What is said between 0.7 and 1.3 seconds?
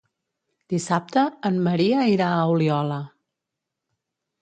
Dissabte